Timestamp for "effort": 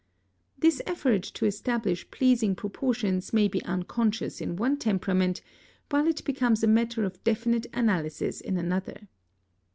0.87-1.21